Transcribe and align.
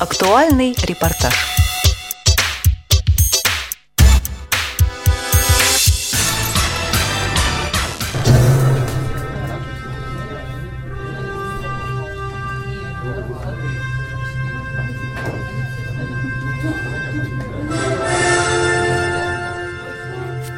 Актуальный 0.00 0.74
репортаж. 0.82 1.69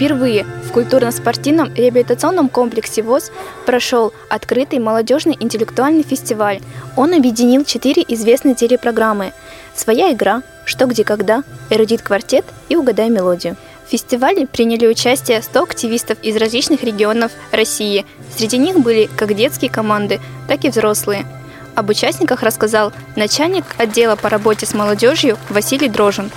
Впервые 0.03 0.45
в 0.65 0.73
культурно-спортивном 0.73 1.73
реабилитационном 1.77 2.49
комплексе 2.49 3.03
ВОЗ 3.03 3.31
прошел 3.65 4.13
открытый 4.29 4.81
молодежный 4.81 5.37
интеллектуальный 5.39 6.03
фестиваль. 6.03 6.59
Он 6.97 7.15
объединил 7.15 7.65
четыре 7.65 8.05
известные 8.09 8.57
телепрограммы 8.57 9.33
«Своя 9.77 10.13
игра», 10.13 10.43
«Что, 10.65 10.87
где, 10.87 11.05
когда», 11.05 11.45
«Эрудит 11.71 12.03
квартет» 12.03 12.45
и 12.69 12.75
«Угадай 12.75 13.11
мелодию». 13.11 13.55
В 13.87 13.91
фестивале 13.93 14.49
приняли 14.49 14.89
участие 14.89 15.41
100 15.41 15.63
активистов 15.63 16.19
из 16.21 16.37
различных 16.37 16.83
регионов 16.83 17.31
России. 17.53 18.05
Среди 18.37 18.59
них 18.59 18.81
были 18.81 19.09
как 19.17 19.33
детские 19.37 19.71
команды, 19.71 20.19
так 20.49 20.65
и 20.65 20.71
взрослые. 20.71 21.27
Об 21.77 21.91
участниках 21.91 22.43
рассказал 22.43 22.93
начальник 23.15 23.67
отдела 23.79 24.17
по 24.17 24.29
работе 24.29 24.67
с 24.67 24.75
молодежью 24.75 25.39
Василий 25.49 25.89
Дрожин. 25.89 26.33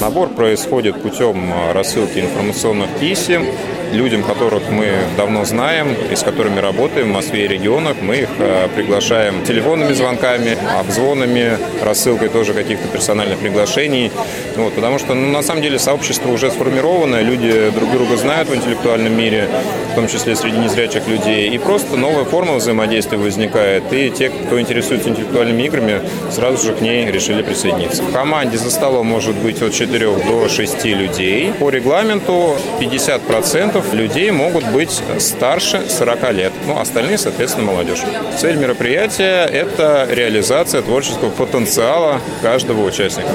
Набор 0.00 0.30
происходит 0.30 1.02
путем 1.02 1.52
э, 1.52 1.72
рассылки 1.72 2.20
информационных 2.20 2.88
писем 2.98 3.44
людям, 3.92 4.22
которых 4.22 4.62
мы 4.70 4.88
давно 5.16 5.44
знаем 5.44 5.94
и 6.10 6.16
с 6.16 6.22
которыми 6.22 6.58
работаем 6.58 7.10
в 7.10 7.12
Москве 7.12 7.44
и 7.44 7.48
регионах. 7.48 7.96
Мы 8.00 8.16
их 8.16 8.28
э, 8.38 8.68
приглашаем 8.74 9.44
телефонными 9.44 9.92
звонками, 9.92 10.56
обзвонами, 10.78 11.58
рассылкой 11.82 12.28
тоже 12.28 12.54
каких-то 12.54 12.88
персональных 12.88 13.38
приглашений. 13.38 14.10
Вот, 14.56 14.74
потому 14.74 14.98
что 14.98 15.14
ну, 15.14 15.28
на 15.28 15.42
самом 15.42 15.62
деле 15.62 15.78
сообщество 15.78 16.30
уже 16.30 16.50
сформировано, 16.50 17.20
люди 17.20 17.70
друг 17.70 17.92
друга 17.92 18.16
знают 18.16 18.48
в 18.48 18.54
интеллектуальном 18.54 19.16
мире, 19.16 19.48
в 19.92 19.94
том 19.94 20.08
числе 20.08 20.34
среди 20.34 20.56
незрячих 20.56 21.06
людей. 21.08 21.50
И 21.50 21.58
просто 21.58 21.96
новая 21.96 22.24
форма 22.24 22.54
взаимодействия 22.54 23.18
возникает. 23.18 23.92
И 23.92 24.10
те, 24.10 24.30
кто 24.30 24.60
интересуется 24.60 25.08
интеллектуальными 25.08 25.62
играми, 25.62 26.00
сразу 26.30 26.64
же 26.66 26.74
к 26.74 26.80
ней 26.80 27.10
решили 27.10 27.42
присоединиться. 27.42 28.02
В 28.02 28.12
команде 28.12 28.56
за 28.56 28.70
столом 28.70 29.06
может 29.06 29.36
быть 29.36 29.62
от 29.62 29.72
4 29.74 29.90
4 29.90 30.24
до 30.26 30.48
6 30.48 30.84
людей. 30.84 31.52
По 31.58 31.68
регламенту 31.70 32.56
50% 32.80 33.79
людей 33.92 34.30
могут 34.30 34.66
быть 34.70 35.02
старше 35.18 35.88
40 35.88 36.32
лет, 36.32 36.52
ну, 36.66 36.78
остальные, 36.78 37.18
соответственно, 37.18 37.66
молодежь. 37.66 38.00
Цель 38.38 38.56
мероприятия– 38.56 39.44
это 39.52 40.06
реализация 40.10 40.82
творческого 40.82 41.30
потенциала 41.30 42.20
каждого 42.42 42.84
участника. 42.84 43.30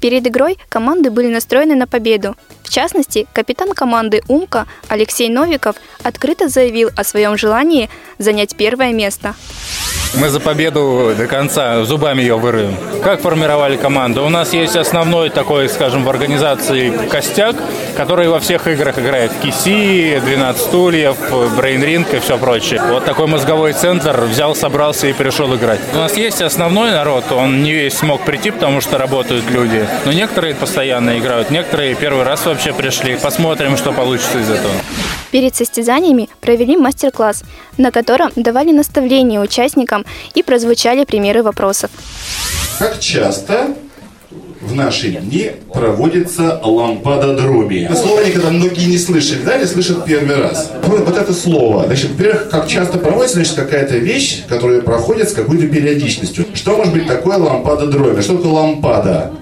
Перед 0.00 0.26
игрой 0.26 0.56
команды 0.68 1.10
были 1.10 1.28
настроены 1.28 1.74
на 1.74 1.86
победу. 1.86 2.34
В 2.70 2.72
частности, 2.72 3.26
капитан 3.32 3.72
команды 3.72 4.22
«Умка» 4.28 4.68
Алексей 4.86 5.28
Новиков 5.28 5.74
открыто 6.04 6.48
заявил 6.48 6.90
о 6.94 7.02
своем 7.02 7.36
желании 7.36 7.90
занять 8.18 8.54
первое 8.54 8.92
место. 8.92 9.34
Мы 10.14 10.28
за 10.28 10.40
победу 10.40 11.14
до 11.16 11.28
конца 11.28 11.84
зубами 11.84 12.20
ее 12.20 12.36
вырыем. 12.36 12.76
Как 13.04 13.20
формировали 13.20 13.76
команду? 13.76 14.24
У 14.24 14.28
нас 14.28 14.52
есть 14.52 14.74
основной 14.74 15.30
такой, 15.30 15.68
скажем, 15.68 16.04
в 16.04 16.10
организации 16.10 16.90
костяк, 17.08 17.54
который 17.96 18.28
во 18.28 18.40
всех 18.40 18.66
играх 18.66 18.98
играет. 18.98 19.30
Киси, 19.40 20.20
12 20.24 20.60
стульев, 20.60 21.16
брейнринг 21.56 22.12
и 22.12 22.18
все 22.18 22.38
прочее. 22.38 22.82
Вот 22.88 23.04
такой 23.04 23.28
мозговой 23.28 23.72
центр 23.72 24.22
взял, 24.22 24.56
собрался 24.56 25.06
и 25.06 25.12
пришел 25.12 25.54
играть. 25.54 25.78
У 25.92 25.98
нас 25.98 26.16
есть 26.16 26.42
основной 26.42 26.90
народ, 26.90 27.30
он 27.30 27.62
не 27.62 27.72
весь 27.72 27.96
смог 27.96 28.24
прийти, 28.24 28.50
потому 28.50 28.80
что 28.80 28.98
работают 28.98 29.48
люди. 29.48 29.86
Но 30.04 30.12
некоторые 30.12 30.56
постоянно 30.56 31.20
играют, 31.20 31.50
некоторые 31.50 31.94
первый 31.94 32.24
раз 32.24 32.46
вообще 32.46 32.59
пришли. 32.68 33.16
Посмотрим, 33.16 33.76
что 33.76 33.92
получится 33.92 34.38
из 34.38 34.50
этого. 34.50 34.72
Перед 35.30 35.54
состязаниями 35.54 36.28
провели 36.40 36.76
мастер-класс, 36.76 37.42
на 37.78 37.90
котором 37.90 38.30
давали 38.36 38.72
наставления 38.72 39.40
участникам 39.40 40.04
и 40.34 40.42
прозвучали 40.42 41.04
примеры 41.04 41.42
вопросов. 41.42 41.90
Как 42.78 42.98
часто 42.98 43.74
в 44.60 44.74
наши 44.74 45.08
дни 45.08 45.52
проводится 45.72 46.60
лампадодромия. 46.62 47.86
Это 47.86 47.96
слово 47.96 48.24
никогда 48.24 48.50
многие 48.50 48.86
не 48.86 48.98
слышали, 48.98 49.42
да, 49.42 49.56
или 49.56 49.64
слышат 49.64 50.04
первый 50.04 50.36
раз. 50.36 50.70
Вот, 50.84 51.00
вот 51.00 51.16
это 51.16 51.32
слово. 51.32 51.86
Значит, 51.86 52.10
во-первых, 52.10 52.50
как 52.50 52.68
часто 52.68 52.98
проводится, 52.98 53.36
значит, 53.36 53.54
какая-то 53.54 53.96
вещь, 53.96 54.44
которая 54.48 54.82
проходит 54.82 55.30
с 55.30 55.32
какой-то 55.32 55.66
периодичностью. 55.66 56.44
Что 56.54 56.76
может 56.76 56.92
быть 56.92 57.06
такое 57.06 57.38
лампадодромия? 57.38 58.22
Что 58.22 58.36
такое 58.36 58.52
лампада? 58.52 59.32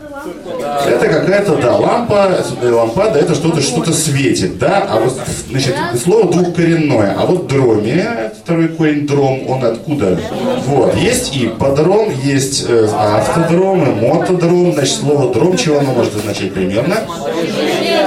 Это 0.86 1.08
какая-то, 1.08 1.56
да, 1.56 1.76
лампа, 1.76 2.30
лампада, 2.62 3.18
это 3.18 3.34
что-то, 3.34 3.60
что-то 3.60 3.92
светит, 3.92 4.58
да, 4.58 4.86
а 4.88 5.00
вот, 5.00 5.18
значит, 5.50 5.74
слово 6.02 6.32
двухкоренное, 6.32 7.14
а 7.18 7.26
вот 7.26 7.46
дроме, 7.46 8.32
второй 8.42 8.68
корень 8.68 9.06
дром, 9.06 9.48
он 9.48 9.64
откуда? 9.64 10.18
Вот, 10.66 10.96
есть 10.96 11.36
и 11.36 11.48
подром, 11.48 12.10
есть 12.22 12.64
э, 12.68 12.88
автодром, 12.92 13.82
и 13.84 14.06
мотодром, 14.06 14.72
значит, 14.72 14.96
слово 14.96 15.32
дром, 15.32 15.56
чего 15.56 15.78
оно 15.78 15.92
может 15.92 16.16
означать 16.16 16.52
примерно? 16.52 16.96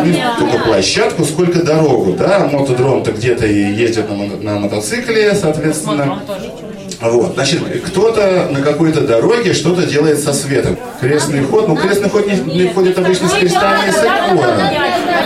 Ну, 0.03 0.15
только 0.39 0.63
площадку, 0.63 1.23
сколько 1.25 1.63
дорогу, 1.63 2.13
да, 2.13 2.49
мотодром-то 2.51 3.11
где-то 3.11 3.45
ездит 3.45 4.09
на, 4.09 4.53
на 4.53 4.59
мотоцикле, 4.59 5.35
соответственно. 5.35 6.21
Вот, 7.01 7.33
значит, 7.33 7.61
кто-то 7.83 8.47
на 8.51 8.61
какой-то 8.61 9.01
дороге 9.01 9.53
что-то 9.53 9.87
делает 9.87 10.19
со 10.19 10.33
светом. 10.33 10.77
Крестный 10.99 11.43
ход, 11.43 11.67
ну 11.67 11.75
крестный 11.75 12.09
ход 12.09 12.27
не, 12.27 12.35
не 12.53 12.67
ходит 12.69 12.97
обычно 12.99 13.27
с 13.27 13.33
крестами 13.33 13.89
и 13.89 13.91
с 13.91 14.03
иконом. 14.03 14.59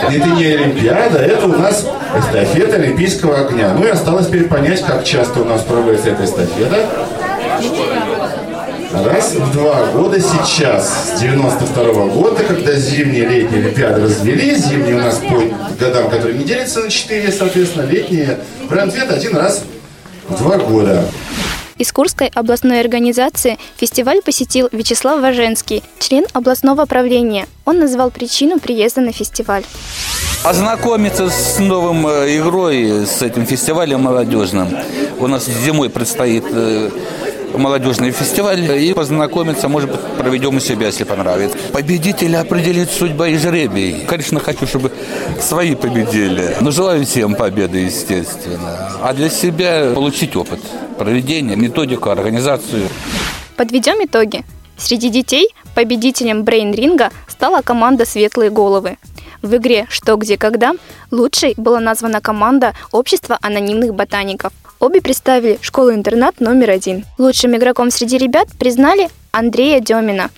Это 0.09 0.27
не 0.29 0.45
Олимпиада, 0.45 1.19
это 1.19 1.45
у 1.45 1.57
нас 1.57 1.85
эстафета 2.17 2.77
Олимпийского 2.77 3.41
огня. 3.41 3.73
Ну 3.77 3.85
и 3.85 3.89
осталось 3.89 4.27
теперь 4.27 4.45
понять, 4.45 4.85
как 4.85 5.03
часто 5.03 5.41
у 5.41 5.45
нас 5.45 5.63
проводится 5.63 6.11
эта 6.11 6.23
эстафета. 6.23 6.87
Раз 8.93 9.33
в 9.33 9.51
два 9.51 9.87
года 9.87 10.17
сейчас, 10.21 11.15
с 11.15 11.19
92 11.19 11.83
-го 11.83 12.09
года, 12.11 12.41
когда 12.43 12.73
зимние 12.75 13.23
и 13.23 13.27
летние 13.27 13.65
Олимпиады 13.65 14.03
развели, 14.03 14.55
зимние 14.55 14.95
у 14.95 14.99
нас 14.99 15.17
по 15.17 15.43
годам, 15.77 16.09
которые 16.09 16.37
не 16.37 16.45
делятся 16.45 16.79
на 16.79 16.89
4, 16.89 17.31
соответственно, 17.33 17.83
летние, 17.83 18.37
бренд-ответ 18.69 19.11
один 19.11 19.35
раз 19.35 19.63
в 20.29 20.37
два 20.37 20.57
года. 20.57 21.03
Из 21.77 21.91
Курской 21.91 22.31
областной 22.33 22.79
организации 22.79 23.57
фестиваль 23.75 24.21
посетил 24.21 24.69
Вячеслав 24.71 25.19
Важенский, 25.19 25.83
член 25.99 26.25
областного 26.31 26.85
правления. 26.85 27.47
Он 27.65 27.79
назвал 27.79 28.11
причину 28.11 28.59
приезда 28.59 29.01
на 29.01 29.11
фестиваль. 29.11 29.63
Ознакомиться 30.45 31.29
с 31.29 31.59
новым 31.59 32.07
э, 32.07 32.37
игрой, 32.37 33.05
с 33.05 33.21
этим 33.21 33.45
фестивалем 33.45 34.03
молодежным. 34.03 34.69
У 35.19 35.27
нас 35.27 35.47
зимой 35.47 35.89
предстоит 35.89 36.45
э, 36.49 36.91
молодежный 37.57 38.11
фестиваль 38.11 38.59
и 38.81 38.93
познакомиться, 38.93 39.67
может 39.67 39.91
быть, 39.91 39.99
проведем 40.17 40.57
у 40.57 40.59
себя, 40.59 40.87
если 40.87 41.03
понравится. 41.03 41.57
Победителя 41.71 42.41
определит 42.41 42.91
судьба 42.91 43.27
и 43.27 43.37
жребий. 43.37 44.05
Конечно, 44.07 44.39
хочу, 44.39 44.67
чтобы 44.67 44.91
свои 45.39 45.75
победили. 45.75 46.55
Но 46.61 46.71
желаю 46.71 47.05
всем 47.05 47.35
победы, 47.35 47.79
естественно. 47.79 48.91
А 49.01 49.13
для 49.13 49.29
себя 49.29 49.91
получить 49.93 50.35
опыт 50.35 50.59
проведения, 50.97 51.55
методику, 51.55 52.09
организацию. 52.09 52.87
Подведем 53.55 54.03
итоги. 54.03 54.43
Среди 54.77 55.09
детей 55.09 55.49
победителем 55.73 56.43
брейн-ринга 56.43 57.11
стала 57.27 57.61
команда 57.61 58.05
«Светлые 58.05 58.49
головы». 58.49 58.97
В 59.41 59.55
игре 59.57 59.85
«Что, 59.89 60.15
где, 60.15 60.37
когда» 60.37 60.73
лучшей 61.11 61.53
была 61.55 61.79
названа 61.79 62.19
команда 62.19 62.73
«Общество 62.91 63.37
анонимных 63.41 63.93
ботаников». 63.93 64.51
Обе 64.79 65.01
представили 65.01 65.57
школу-интернат 65.61 66.41
номер 66.41 66.71
один. 66.71 67.05
Лучшим 67.17 67.55
игроком 67.55 67.91
среди 67.91 68.17
ребят 68.17 68.49
признали 68.59 69.09
Андрея 69.31 69.79
Демина. 69.79 70.29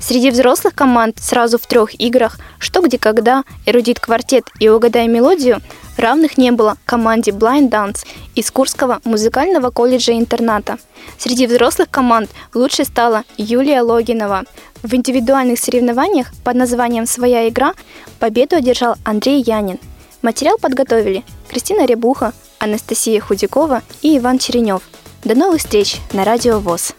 Среди 0.00 0.30
взрослых 0.30 0.74
команд 0.74 1.18
сразу 1.20 1.58
в 1.58 1.66
трех 1.66 1.98
играх 2.00 2.38
«Что, 2.58 2.80
где, 2.80 2.98
когда», 2.98 3.44
«Эрудит 3.66 4.00
квартет» 4.00 4.44
и 4.58 4.68
«Угадай 4.68 5.06
мелодию» 5.06 5.60
равных 5.96 6.36
не 6.38 6.50
было 6.50 6.76
команде 6.84 7.30
Blind 7.30 7.70
Dance 7.70 8.04
из 8.34 8.50
Курского 8.50 9.00
музыкального 9.04 9.70
колледжа-интерната. 9.70 10.78
Среди 11.18 11.46
взрослых 11.46 11.88
команд 11.88 12.30
лучшей 12.52 12.84
стала 12.86 13.22
Юлия 13.36 13.80
Логинова. 13.82 14.42
В 14.82 14.92
индивидуальных 14.92 15.58
соревнованиях 15.58 16.32
под 16.42 16.56
названием 16.56 17.06
«Своя 17.06 17.48
игра» 17.48 17.74
победу 18.18 18.56
одержал 18.56 18.96
Андрей 19.04 19.42
Янин. 19.46 19.78
Материал 20.24 20.56
подготовили 20.56 21.22
Кристина 21.50 21.84
Рябуха, 21.84 22.32
Анастасия 22.58 23.20
Худякова 23.20 23.82
и 24.00 24.16
Иван 24.16 24.38
Черенев. 24.38 24.80
До 25.22 25.34
новых 25.34 25.60
встреч 25.60 25.98
на 26.14 26.24
Радио 26.24 26.60
ВОЗ. 26.60 26.94